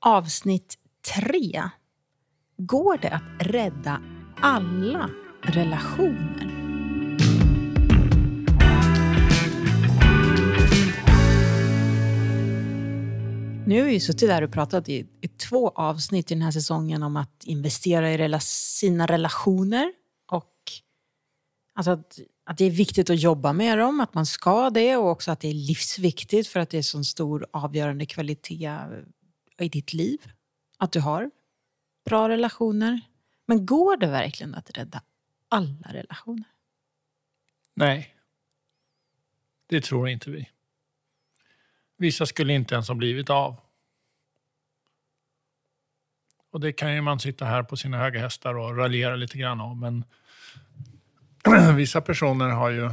Avsnitt 0.00 0.74
3. 1.16 1.62
Går 2.56 2.98
det 2.98 3.08
att 3.10 3.22
rädda 3.38 4.02
alla 4.42 5.10
relationer? 5.42 6.54
Nu 13.66 13.80
har 13.80 13.88
vi 13.88 14.00
suttit 14.00 14.28
där 14.28 14.42
och 14.42 14.52
pratat 14.52 14.88
i, 14.88 15.06
i 15.20 15.28
två 15.28 15.68
avsnitt 15.68 16.30
i 16.30 16.34
den 16.34 16.42
här 16.42 16.50
säsongen 16.50 17.02
om 17.02 17.16
att 17.16 17.44
investera 17.44 18.12
i 18.12 18.18
rela 18.18 18.40
sina 18.40 19.06
relationer 19.06 19.92
och 20.30 20.54
alltså 21.74 21.90
att, 21.90 22.18
att 22.46 22.58
det 22.58 22.64
är 22.64 22.70
viktigt 22.70 23.10
att 23.10 23.20
jobba 23.20 23.52
med 23.52 23.78
dem, 23.78 24.00
att 24.00 24.14
man 24.14 24.26
ska 24.26 24.70
det 24.70 24.96
och 24.96 25.10
också 25.10 25.30
att 25.30 25.40
det 25.40 25.48
är 25.48 25.54
livsviktigt 25.54 26.48
för 26.48 26.60
att 26.60 26.70
det 26.70 26.78
är 26.78 26.82
så 26.82 27.04
stor 27.04 27.46
avgörande 27.50 28.06
kvalitet 28.06 28.70
i 29.64 29.68
ditt 29.68 29.92
liv. 29.92 30.32
Att 30.78 30.92
du 30.92 31.00
har 31.00 31.30
bra 32.04 32.28
relationer. 32.28 33.00
Men 33.46 33.66
går 33.66 33.96
det 33.96 34.06
verkligen 34.06 34.54
att 34.54 34.78
rädda 34.78 35.02
alla 35.48 35.92
relationer? 35.92 36.44
Nej, 37.74 38.14
det 39.66 39.80
tror 39.80 40.08
inte 40.08 40.30
vi. 40.30 40.48
Vissa 41.96 42.26
skulle 42.26 42.52
inte 42.52 42.74
ens 42.74 42.88
ha 42.88 42.94
blivit 42.94 43.30
av. 43.30 43.60
Och 46.50 46.60
det 46.60 46.72
kan 46.72 46.94
ju 46.94 47.00
man 47.00 47.20
sitta 47.20 47.44
här 47.44 47.62
på 47.62 47.76
sina 47.76 47.98
höga 47.98 48.20
hästar 48.20 48.54
och 48.54 48.76
raljera 48.76 49.16
lite 49.16 49.38
grann 49.38 49.60
om. 49.60 49.80
Men 49.80 50.04
vissa 51.76 52.00
personer 52.00 52.48
har 52.48 52.70
ju 52.70 52.90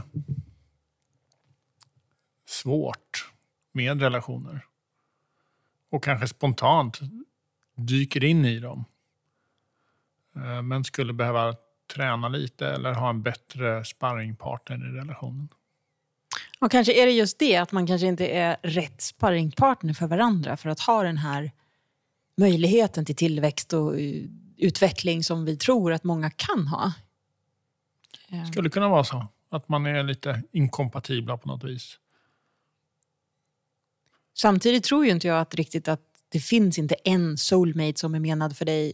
svårt 2.45 3.31
med 3.71 4.01
relationer. 4.01 4.65
Och 5.89 6.03
kanske 6.03 6.27
spontant 6.27 6.99
dyker 7.75 8.23
in 8.23 8.45
i 8.45 8.59
dem. 8.59 8.85
Eh, 10.35 10.61
men 10.61 10.83
skulle 10.83 11.13
behöva 11.13 11.55
träna 11.93 12.27
lite 12.27 12.67
eller 12.67 12.93
ha 12.93 13.09
en 13.09 13.21
bättre 13.21 13.85
sparringpartner 13.85 14.77
i 14.77 14.97
relationen. 14.99 15.49
Och 16.59 16.71
kanske 16.71 17.01
är 17.01 17.05
det 17.05 17.11
just 17.11 17.39
det, 17.39 17.57
att 17.57 17.71
man 17.71 17.87
kanske 17.87 18.07
inte 18.07 18.27
är 18.27 18.57
rätt 18.61 19.01
sparringpartner 19.01 19.93
för 19.93 20.07
varandra 20.07 20.57
för 20.57 20.69
att 20.69 20.79
ha 20.79 21.03
den 21.03 21.17
här 21.17 21.51
möjligheten 22.37 23.05
till 23.05 23.15
tillväxt 23.15 23.73
och 23.73 23.93
utveckling 24.57 25.23
som 25.23 25.45
vi 25.45 25.57
tror 25.57 25.93
att 25.93 26.03
många 26.03 26.29
kan 26.29 26.67
ha. 26.67 26.93
Det 28.29 28.45
skulle 28.45 28.69
kunna 28.69 28.89
vara 28.89 29.03
så, 29.03 29.27
att 29.49 29.69
man 29.69 29.85
är 29.85 30.03
lite 30.03 30.43
inkompatibla 30.51 31.37
på 31.37 31.47
något 31.47 31.63
vis. 31.63 31.99
Samtidigt 34.37 34.83
tror 34.83 35.05
ju 35.05 35.11
inte 35.11 35.27
jag 35.27 35.39
att 35.39 35.55
riktigt 35.55 35.87
att 35.87 36.01
det 36.29 36.39
finns 36.39 36.79
inte 36.79 36.95
en 36.95 37.37
soulmate 37.37 37.99
som 37.99 38.15
är 38.15 38.19
menad 38.19 38.57
för 38.57 38.65
dig. 38.65 38.93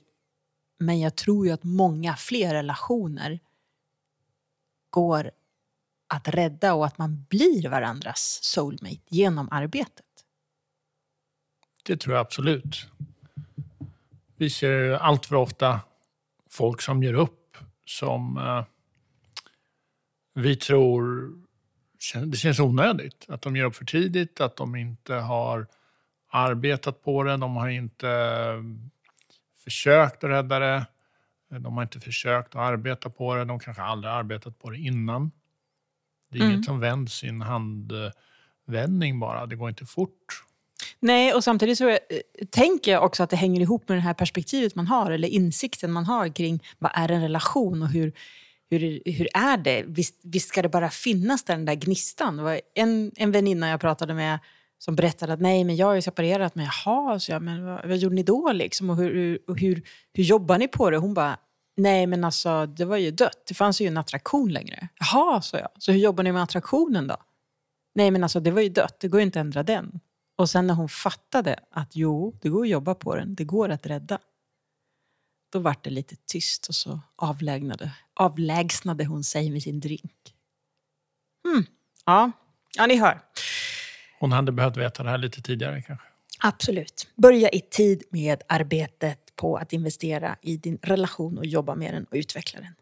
Men 0.79 0.99
jag 0.99 1.15
tror 1.15 1.45
ju 1.45 1.51
att 1.51 1.63
många 1.63 2.15
fler 2.15 2.53
relationer 2.53 3.39
går 4.89 5.31
att 6.07 6.27
rädda 6.27 6.73
och 6.73 6.85
att 6.85 6.97
man 6.97 7.25
blir 7.29 7.69
varandras 7.69 8.39
soulmate 8.43 9.01
genom 9.09 9.47
arbetet. 9.51 10.05
Det 11.83 11.97
tror 11.97 12.15
jag 12.15 12.21
absolut. 12.21 12.87
Vi 14.35 14.49
ser 14.49 14.91
allt 14.91 15.25
för 15.25 15.35
ofta 15.35 15.79
folk 16.49 16.81
som 16.81 17.03
ger 17.03 17.13
upp 17.13 17.57
som 17.85 18.37
eh, 18.37 18.63
vi 20.33 20.55
tror 20.55 21.33
det 22.25 22.37
känns 22.37 22.59
onödigt. 22.59 23.25
Att 23.27 23.41
de 23.41 23.55
ger 23.55 23.63
upp 23.63 23.75
för 23.75 23.85
tidigt, 23.85 24.41
att 24.41 24.55
de 24.55 24.75
inte 24.75 25.13
har 25.13 25.67
arbetat 26.31 27.03
på 27.03 27.23
det, 27.23 27.37
de 27.37 27.55
har 27.55 27.69
inte 27.69 28.09
eh, 28.09 28.63
försökt 29.63 30.23
att 30.23 30.29
rädda 30.29 30.59
det. 30.59 30.85
De 31.49 31.75
har 31.75 31.83
inte 31.83 31.99
försökt 31.99 32.55
att 32.55 32.61
arbeta 32.61 33.09
på 33.09 33.35
det, 33.35 33.45
de 33.45 33.59
kanske 33.59 33.83
aldrig 33.83 34.13
arbetat 34.13 34.59
på 34.59 34.69
det 34.69 34.77
innan. 34.77 35.31
Det 36.31 36.37
är 36.37 36.41
mm. 36.41 36.53
inget 36.53 36.65
som 36.65 36.79
vänds 36.79 37.23
i 37.23 37.27
en 37.27 37.41
handvändning 37.41 39.19
bara, 39.19 39.45
det 39.45 39.55
går 39.55 39.69
inte 39.69 39.85
fort. 39.85 40.43
Nej, 40.99 41.33
och 41.33 41.43
samtidigt 41.43 41.77
så 41.77 41.89
eh, 41.89 41.97
tänker 42.49 42.91
jag 42.91 43.03
också 43.03 43.23
att 43.23 43.29
det 43.29 43.35
hänger 43.35 43.61
ihop 43.61 43.89
med 43.89 43.97
det 43.97 44.01
här 44.01 44.13
perspektivet 44.13 44.75
man 44.75 44.87
har, 44.87 45.11
eller 45.11 45.27
insikten 45.27 45.91
man 45.91 46.05
har 46.05 46.35
kring 46.35 46.63
vad 46.79 46.91
är 46.95 47.11
en 47.11 47.21
relation 47.21 47.81
och 47.81 47.89
hur, 47.89 48.13
hur, 48.71 49.01
hur 49.05 49.27
är 49.33 49.57
det? 49.57 49.83
Visst, 49.87 50.15
visst 50.23 50.49
ska 50.49 50.61
det 50.61 50.69
bara 50.69 50.89
finnas 50.89 51.43
den 51.43 51.65
där 51.65 51.75
gnistan? 51.75 52.37
Det 52.37 52.43
var 52.43 52.61
en, 52.75 53.11
en 53.15 53.31
väninna 53.31 53.69
jag 53.69 53.81
pratade 53.81 54.13
med 54.13 54.39
som 54.77 54.95
berättade 54.95 55.33
att 55.33 55.41
nej, 55.41 55.63
men 55.63 55.75
jag 55.75 55.97
är 55.97 56.01
separerat. 56.01 56.55
Men 56.55 56.65
jaha, 56.65 57.19
så 57.19 57.31
jag, 57.31 57.41
men 57.41 57.65
vad, 57.65 57.87
vad 57.87 57.97
gjorde 57.97 58.15
ni 58.15 58.23
då 58.23 58.51
liksom? 58.51 58.89
Och 58.89 58.95
hur, 58.95 59.39
och 59.47 59.59
hur, 59.59 59.83
hur 60.13 60.23
jobbar 60.23 60.57
ni 60.57 60.67
på 60.67 60.89
det? 60.89 60.97
Hon 60.97 61.13
bara, 61.13 61.37
nej 61.77 62.07
men 62.07 62.23
alltså 62.23 62.65
det 62.65 62.85
var 62.85 62.97
ju 62.97 63.11
dött. 63.11 63.43
Det 63.47 63.53
fanns 63.53 63.81
ju 63.81 63.87
en 63.87 63.97
attraktion 63.97 64.51
längre. 64.51 64.87
Jaha, 64.99 65.41
sa 65.41 65.57
jag. 65.57 65.69
Så 65.77 65.91
hur 65.91 65.99
jobbar 65.99 66.23
ni 66.23 66.31
med 66.31 66.43
attraktionen 66.43 67.07
då? 67.07 67.15
Nej 67.95 68.11
men 68.11 68.23
alltså 68.23 68.39
det 68.39 68.51
var 68.51 68.61
ju 68.61 68.69
dött, 68.69 68.99
det 68.99 69.07
går 69.07 69.19
ju 69.19 69.25
inte 69.25 69.39
att 69.39 69.45
ändra 69.45 69.63
den. 69.63 69.99
Och 70.37 70.49
sen 70.49 70.67
när 70.67 70.73
hon 70.73 70.89
fattade 70.89 71.59
att 71.71 71.95
jo, 71.95 72.35
det 72.41 72.49
går 72.49 72.61
att 72.61 72.69
jobba 72.69 72.95
på 72.95 73.15
den, 73.15 73.35
det 73.35 73.43
går 73.43 73.69
att 73.69 73.85
rädda. 73.85 74.19
Då 75.51 75.59
var 75.59 75.75
det 75.81 75.89
lite 75.89 76.15
tyst 76.15 76.67
och 76.67 76.75
så 76.75 76.99
avlägsnade, 77.15 77.91
avlägsnade 78.13 79.05
hon 79.05 79.23
sig 79.23 79.49
med 79.49 79.63
sin 79.63 79.79
drink. 79.79 80.33
Hmm. 81.43 81.65
Ja. 82.05 82.31
ja, 82.77 82.85
ni 82.85 82.95
hör. 82.95 83.21
Hon 84.19 84.31
hade 84.31 84.51
behövt 84.51 84.77
veta 84.77 85.03
det 85.03 85.09
här 85.09 85.17
lite 85.17 85.41
tidigare 85.41 85.81
kanske? 85.81 86.05
Absolut. 86.39 87.07
Börja 87.15 87.49
i 87.49 87.61
tid 87.61 88.03
med 88.09 88.43
arbetet 88.47 89.35
på 89.35 89.57
att 89.57 89.73
investera 89.73 90.35
i 90.41 90.57
din 90.57 90.79
relation 90.81 91.37
och 91.37 91.45
jobba 91.45 91.75
med 91.75 91.93
den 91.93 92.03
och 92.03 92.13
utveckla 92.15 92.59
den. 92.59 92.75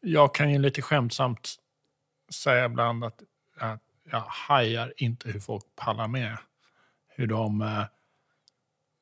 Jag 0.00 0.34
kan 0.34 0.52
ju 0.52 0.58
lite 0.58 0.82
skämtsamt 0.82 1.56
säga 2.32 2.64
ibland 2.64 3.04
att 3.04 3.22
jag, 3.60 3.78
jag 4.10 4.24
hajar 4.26 4.92
inte 4.96 5.30
hur 5.30 5.40
folk 5.40 5.64
pallar 5.76 6.08
med. 6.08 6.38
Hur 7.08 7.26
de 7.26 7.62
eh, 7.62 7.84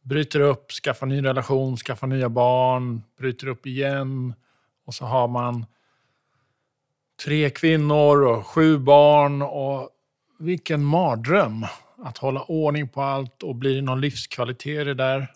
bryter 0.09 0.41
upp, 0.41 0.73
skaffar 0.73 1.07
ny 1.07 1.25
relation, 1.25 1.77
skaffar 1.77 2.07
nya 2.07 2.29
barn, 2.29 3.03
bryter 3.19 3.47
upp 3.47 3.67
igen. 3.67 4.35
Och 4.87 4.95
så 4.95 5.05
har 5.05 5.29
man 5.29 5.67
tre 7.25 7.51
kvinnor 7.51 8.23
och 8.23 8.47
sju 8.47 8.79
barn. 8.79 9.43
och 9.43 9.91
Vilken 10.39 10.85
mardröm 10.85 11.67
att 12.05 12.19
hålla 12.19 12.43
ordning 12.43 12.89
på 12.89 13.03
allt 13.03 13.43
och 13.43 13.55
blir 13.55 13.75
det 13.75 13.83
någon 13.83 14.01
livskvalitet 14.01 14.81
i 14.81 14.85
det 14.85 14.95
där. 14.95 15.33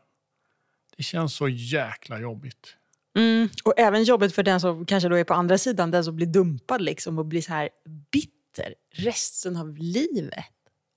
Det 0.96 1.02
känns 1.02 1.34
så 1.34 1.48
jäkla 1.48 2.20
jobbigt. 2.20 2.76
Mm, 3.16 3.48
och 3.64 3.74
även 3.76 4.04
jobbigt 4.04 4.34
för 4.34 4.42
den 4.42 4.60
som 4.60 4.86
kanske 4.86 5.08
då 5.08 5.16
är 5.16 5.24
på 5.24 5.34
andra 5.34 5.58
sidan, 5.58 5.90
den 5.90 6.04
som 6.04 6.16
blir 6.16 6.26
dumpad 6.26 6.82
liksom 6.82 7.18
och 7.18 7.26
blir 7.26 7.42
så 7.42 7.52
här 7.52 7.68
bitter 8.12 8.74
resten 8.92 9.56
av 9.56 9.76
livet. 9.76 10.44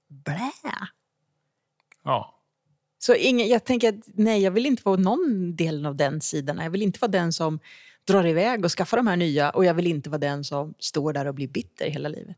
Blä! 0.10 0.52
Ja. 2.04 2.43
Så 3.04 3.16
ingen, 3.16 3.48
jag 3.48 3.66
tänker 3.66 3.90
att 3.90 4.08
nej, 4.14 4.42
jag 4.42 4.52
vill 4.52 4.66
inte 4.66 4.82
vara 4.86 4.96
någon 4.96 5.56
del 5.56 5.86
av 5.86 5.96
den 5.96 6.22
sidan. 6.22 6.58
Jag 6.58 6.70
vill 6.70 6.82
inte 6.82 7.00
vara 7.00 7.12
den 7.12 7.34
som 7.34 7.60
drar 8.08 8.26
iväg 8.26 8.66
och 8.66 8.72
skaffar 8.72 8.98
de 8.98 9.08
här 9.08 9.16
nya 9.16 9.50
och 9.50 9.66
jag 9.66 9.74
vill 9.74 9.88
inte 9.88 10.10
vara 10.10 10.20
den 10.20 10.44
som 10.44 10.74
står 10.80 11.14
där 11.14 11.26
och 11.26 11.36
blir 11.36 11.48
bitter 11.48 11.90
hela 11.90 12.10
livet. 12.10 12.38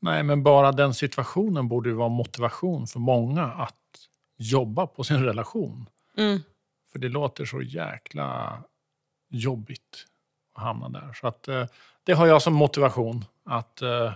Nej, 0.00 0.22
men 0.22 0.42
bara 0.42 0.72
den 0.72 0.94
situationen 0.94 1.68
borde 1.68 1.88
ju 1.88 1.94
vara 1.94 2.08
motivation 2.08 2.86
för 2.86 2.98
många 2.98 3.42
att 3.44 3.74
jobba 4.36 4.86
på 4.86 5.04
sin 5.04 5.24
relation. 5.24 5.88
Mm. 6.16 6.40
För 6.92 6.98
det 6.98 7.08
låter 7.08 7.44
så 7.44 7.62
jäkla 7.62 8.58
jobbigt 9.30 10.06
att 10.54 10.62
hamna 10.62 10.88
där. 10.88 11.12
Så 11.12 11.26
att, 11.26 11.48
eh, 11.48 11.66
det 12.04 12.12
har 12.12 12.26
jag 12.26 12.42
som 12.42 12.54
motivation 12.54 13.24
att, 13.44 13.82
eh, 13.82 14.12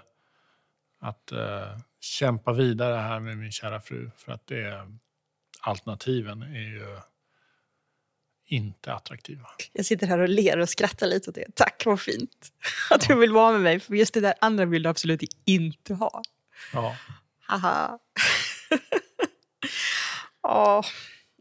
att 1.00 1.32
eh, 1.32 1.78
kämpa 2.00 2.52
vidare 2.52 2.94
här 2.94 3.20
med 3.20 3.38
min 3.38 3.52
kära 3.52 3.80
fru. 3.80 4.10
För 4.16 4.32
att 4.32 4.46
det, 4.46 4.86
alternativen 5.60 6.42
är 6.42 6.70
ju 6.78 6.96
inte 8.46 8.94
attraktiva. 8.94 9.46
Jag 9.72 9.86
sitter 9.86 10.06
här 10.06 10.18
och 10.18 10.28
ler 10.28 10.58
och 10.58 10.68
skrattar 10.68 11.06
lite 11.06 11.30
åt 11.30 11.34
det. 11.34 11.54
Tack, 11.54 11.82
vad 11.86 12.00
fint 12.00 12.52
att 12.90 13.08
du 13.08 13.14
vill 13.14 13.32
vara 13.32 13.52
med 13.52 13.60
mig. 13.60 13.80
För 13.80 13.94
just 13.94 14.14
det 14.14 14.20
där 14.20 14.34
andra 14.40 14.64
vill 14.64 14.82
du 14.82 14.88
absolut 14.88 15.22
inte 15.44 15.94
ha. 15.94 16.22
Ja. 16.72 16.96
Haha. 17.40 17.98
oh. 20.42 20.86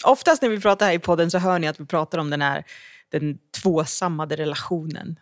Oftast 0.03 0.41
när 0.41 0.49
vi 0.49 0.61
pratar 0.61 0.85
här 0.85 0.93
i 0.93 0.99
podden 0.99 1.31
så 1.31 1.37
hör 1.37 1.59
ni 1.59 1.67
att 1.67 1.79
vi 1.79 1.85
pratar 1.85 2.17
om 2.17 2.29
den 2.29 2.41
här 2.41 2.63
den 3.09 3.37
tvåsammade 3.61 4.35
relationen. 4.35 5.19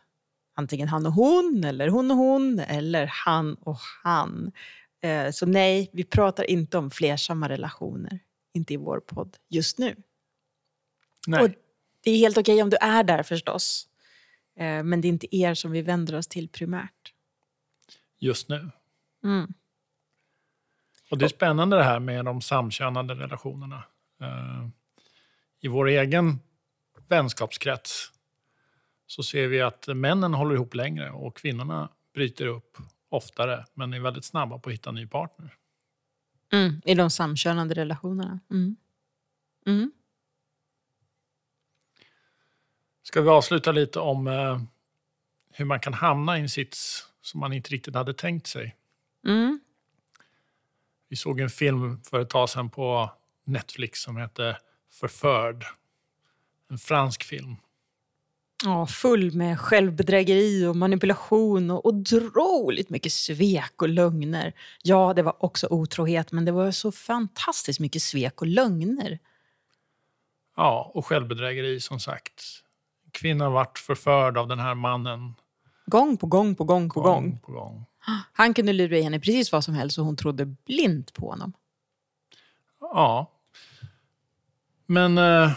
Antingen 0.56 0.88
han 0.88 1.06
och 1.06 1.14
hon, 1.14 1.64
eller 1.64 1.88
hon 1.88 2.12
och 2.12 2.18
hon, 2.18 2.60
eller 2.60 3.06
han 3.06 3.54
och 3.54 3.80
han. 4.04 4.52
Eh, 5.04 5.32
så 5.32 5.46
nej, 5.46 5.90
vi 5.94 6.04
pratar 6.04 6.50
inte 6.50 6.78
om 6.78 6.92
flersamma 6.92 7.50
relationer. 7.50 8.20
Inte 8.58 8.74
i 8.74 8.78
vår 8.78 9.00
podd 9.00 9.38
just 9.48 9.78
nu. 9.78 9.96
Nej. 11.28 11.44
Och 11.44 11.50
det 12.04 12.12
är 12.12 12.18
helt 12.18 12.38
okej 12.38 12.64
om 12.64 12.70
du 12.70 12.78
är 12.78 13.04
där 13.04 13.24
förstås. 13.24 13.88
Eh, 14.56 14.84
men 14.84 15.02
det 15.02 15.08
är 15.08 15.10
inte 15.10 15.36
er 15.36 15.54
som 15.54 15.72
vi 15.72 15.82
vänder 15.82 16.16
oss 16.16 16.28
till 16.28 16.50
primärt. 16.50 17.14
Just 18.20 18.50
nu. 18.50 18.70
Mm. 19.24 19.54
Och 21.12 21.18
det 21.18 21.26
är 21.26 21.30
spännande 21.30 21.78
det 21.78 21.84
här 21.84 22.00
med 22.00 22.26
de 22.26 22.42
samkönade 22.42 23.16
relationerna. 23.16 23.84
Eh, 24.22 24.68
I 25.60 25.68
vår 25.68 25.88
egen 25.88 26.40
vänskapskrets 27.08 28.12
så 29.08 29.24
ser 29.24 29.48
vi 29.48 29.62
att 29.62 29.88
männen 29.88 30.34
håller 30.34 30.56
ihop 30.56 30.74
längre 30.74 31.12
och 31.12 31.38
kvinnorna 31.38 31.90
bryter 32.14 32.46
upp 32.48 32.78
oftare 33.10 33.66
men 33.74 33.94
är 33.94 34.00
väldigt 34.00 34.26
snabba 34.26 34.60
på 34.60 34.70
att 34.70 34.74
hitta 34.74 34.90
en 34.90 34.96
ny 34.96 35.08
partner. 35.08 35.54
Mm, 36.54 36.82
I 36.86 36.94
de 36.94 37.10
samkönade 37.10 37.76
relationerna. 37.76 38.40
Mm. 38.52 38.76
Mm. 39.66 39.92
Ska 43.04 43.22
vi 43.22 43.30
avsluta 43.30 43.72
lite 43.72 44.00
om 44.00 44.28
eh, 44.28 44.62
hur 45.54 45.66
man 45.66 45.80
kan 45.80 45.94
hamna 45.94 46.38
i 46.38 46.42
en 46.42 46.50
sits 46.50 47.08
som 47.22 47.40
man 47.40 47.54
inte 47.54 47.70
riktigt 47.70 47.96
hade 47.96 48.14
tänkt 48.14 48.48
sig? 48.48 48.76
Mm. 49.28 49.60
Vi 51.10 51.16
såg 51.16 51.40
en 51.40 51.50
film 51.50 52.04
för 52.04 52.20
ett 52.20 52.30
tag 52.30 52.50
sedan 52.50 52.70
på 52.70 53.12
Netflix 53.44 54.02
som 54.02 54.18
hette 54.18 54.58
Förförd. 54.92 55.66
En 56.70 56.78
fransk 56.78 57.24
film. 57.24 57.56
Ja, 58.64 58.88
full 58.88 59.32
med 59.32 59.60
självbedrägeri 59.60 60.66
och 60.66 60.76
manipulation 60.76 61.72
och 61.72 61.86
otroligt 61.86 62.90
mycket 62.90 63.14
svek 63.14 63.82
och 63.82 63.90
lögner. 63.90 64.54
Ja, 64.84 65.14
det 65.14 65.24
var 65.24 65.44
också 65.44 65.68
otrohet, 65.70 66.32
men 66.32 66.46
det 66.46 66.52
var 66.52 66.72
så 66.72 66.92
fantastiskt 66.92 67.80
mycket 67.80 68.02
svek 68.02 68.42
och 68.42 68.48
lögner. 68.48 69.20
Ja, 70.56 70.92
och 70.94 71.06
självbedrägeri 71.06 71.80
som 71.80 72.00
sagt. 72.00 72.44
Kvinnan 73.12 73.54
vart 73.54 73.80
förförd 73.80 74.38
av 74.38 74.48
den 74.48 74.60
här 74.60 74.76
mannen. 74.76 75.34
Gång 75.86 76.18
på 76.18 76.28
gång 76.28 76.56
på 76.56 76.64
gång 76.64 76.90
på 76.90 77.02
gång. 77.02 77.30
gång. 77.30 77.40
på 77.40 77.52
gång. 77.52 77.86
Han 78.34 78.54
kunde 78.54 78.74
lura 78.74 78.98
i 78.98 79.02
henne 79.02 79.20
precis 79.20 79.52
vad 79.52 79.64
som 79.64 79.74
helst 79.74 79.98
och 79.98 80.06
hon 80.06 80.16
trodde 80.16 80.46
blint 80.46 81.14
på 81.14 81.30
honom. 81.30 81.54
Ja. 82.80 83.32
Men 84.86 85.18
eh, 85.18 85.52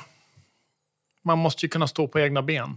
man 1.22 1.38
måste 1.38 1.66
ju 1.66 1.70
kunna 1.70 1.88
stå 1.88 2.08
på 2.08 2.20
egna 2.20 2.42
ben. 2.42 2.76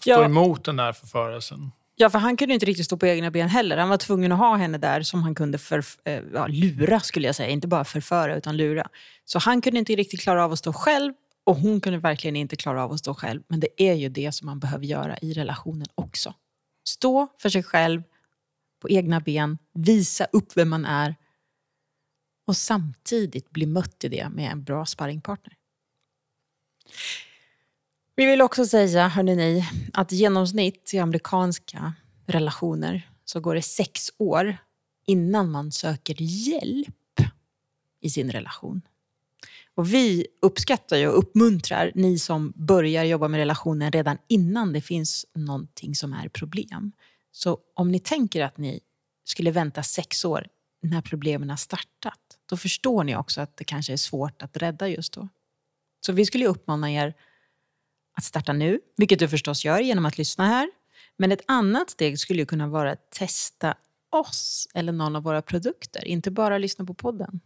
Stå 0.00 0.10
Ja. 0.10 0.24
emot 0.24 0.64
den 0.64 0.76
där 0.76 0.92
förförelsen. 0.92 1.72
Ja, 1.96 2.10
för 2.10 2.18
han 2.18 2.36
kunde 2.36 2.54
inte 2.54 2.66
riktigt 2.66 2.86
stå 2.86 2.96
på 2.96 3.06
egna 3.06 3.30
ben 3.30 3.48
heller. 3.48 3.76
Han 3.76 3.88
var 3.88 3.96
tvungen 3.96 4.32
att 4.32 4.38
ha 4.38 4.56
henne 4.56 4.78
där 4.78 5.02
som 5.02 5.22
han 5.22 5.34
kunde 5.34 5.58
för, 5.58 5.84
eh, 6.04 6.22
ja, 6.34 6.46
lura, 6.46 7.00
skulle 7.00 7.26
jag 7.26 7.34
säga. 7.36 7.48
Inte 7.48 7.68
bara 7.68 7.84
förföra, 7.84 8.36
utan 8.36 8.56
lura. 8.56 8.88
Så 9.24 9.38
han 9.38 9.60
kunde 9.62 9.78
inte 9.78 9.94
riktigt 9.96 10.20
klara 10.20 10.44
av 10.44 10.52
att 10.52 10.58
stå 10.58 10.72
själv 10.72 11.12
och 11.44 11.56
hon 11.56 11.80
kunde 11.80 11.98
verkligen 11.98 12.36
inte 12.36 12.56
klara 12.56 12.84
av 12.84 12.92
att 12.92 12.98
stå 12.98 13.14
själv. 13.14 13.42
Men 13.48 13.60
det 13.60 13.68
är 13.76 13.94
ju 13.94 14.08
det 14.08 14.32
som 14.32 14.46
man 14.46 14.58
behöver 14.60 14.84
göra 14.84 15.18
i 15.18 15.32
relationen 15.32 15.86
också. 15.94 16.34
Stå 16.84 17.28
för 17.38 17.48
sig 17.48 17.62
själv 17.62 18.02
på 18.82 18.90
egna 18.90 19.20
ben, 19.20 19.58
visa 19.74 20.24
upp 20.24 20.56
vem 20.56 20.68
man 20.68 20.84
är 20.84 21.14
och 22.46 22.56
samtidigt 22.56 23.50
bli 23.50 23.66
mött 23.66 24.04
i 24.04 24.08
det 24.08 24.28
med 24.28 24.52
en 24.52 24.64
bra 24.64 24.86
sparringpartner. 24.86 25.54
Vi 28.20 28.26
vill 28.26 28.42
också 28.42 28.66
säga, 28.66 29.08
hörni 29.08 29.36
ni, 29.36 29.68
att 29.92 30.12
i 30.12 30.16
genomsnitt 30.16 30.94
i 30.94 30.98
amerikanska 30.98 31.92
relationer 32.26 33.10
så 33.24 33.40
går 33.40 33.54
det 33.54 33.62
sex 33.62 34.10
år 34.18 34.56
innan 35.06 35.50
man 35.50 35.72
söker 35.72 36.16
hjälp 36.18 37.20
i 38.00 38.10
sin 38.10 38.30
relation. 38.30 38.82
Och 39.74 39.94
vi 39.94 40.26
uppskattar 40.42 40.96
ju 40.96 41.08
och 41.08 41.18
uppmuntrar 41.18 41.92
ni 41.94 42.18
som 42.18 42.52
börjar 42.56 43.04
jobba 43.04 43.28
med 43.28 43.38
relationen 43.38 43.92
redan 43.92 44.18
innan 44.28 44.72
det 44.72 44.80
finns 44.80 45.26
någonting 45.34 45.94
som 45.94 46.12
är 46.12 46.28
problem. 46.28 46.92
Så 47.32 47.58
om 47.74 47.92
ni 47.92 47.98
tänker 47.98 48.44
att 48.44 48.58
ni 48.58 48.80
skulle 49.24 49.50
vänta 49.50 49.82
sex 49.82 50.24
år 50.24 50.46
när 50.82 51.02
problemen 51.02 51.50
har 51.50 51.56
startat, 51.56 52.20
då 52.46 52.56
förstår 52.56 53.04
ni 53.04 53.16
också 53.16 53.40
att 53.40 53.56
det 53.56 53.64
kanske 53.64 53.92
är 53.92 53.96
svårt 53.96 54.42
att 54.42 54.56
rädda 54.56 54.88
just 54.88 55.12
då. 55.12 55.28
Så 56.00 56.12
vi 56.12 56.26
skulle 56.26 56.46
uppmana 56.46 56.90
er 56.90 57.14
att 58.16 58.24
starta 58.24 58.52
nu, 58.52 58.80
vilket 58.96 59.18
du 59.18 59.28
förstås 59.28 59.64
gör 59.64 59.80
genom 59.80 60.06
att 60.06 60.18
lyssna 60.18 60.46
här. 60.46 60.70
Men 61.16 61.32
ett 61.32 61.42
annat 61.46 61.90
steg 61.90 62.18
skulle 62.18 62.40
ju 62.40 62.46
kunna 62.46 62.68
vara 62.68 62.92
att 62.92 63.10
testa 63.10 63.74
oss 64.10 64.68
eller 64.74 64.92
någon 64.92 65.16
av 65.16 65.22
våra 65.22 65.42
produkter, 65.42 66.04
inte 66.04 66.30
bara 66.30 66.58
lyssna 66.58 66.84
på 66.84 66.94
podden. 66.94 67.40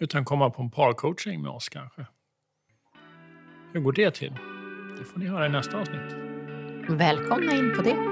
Utan 0.00 0.24
komma 0.24 0.50
på 0.50 0.62
en 0.62 0.70
parcoaching 0.70 1.42
med 1.42 1.50
oss 1.50 1.68
kanske. 1.68 2.06
Hur 3.72 3.80
går 3.80 3.92
det 3.92 4.14
till? 4.14 4.32
Det 4.98 5.04
får 5.04 5.20
ni 5.20 5.26
höra 5.26 5.46
i 5.46 5.48
nästa 5.48 5.78
avsnitt. 5.78 6.12
Välkomna 6.88 7.52
in 7.52 7.72
på 7.76 7.82
det. 7.82 8.11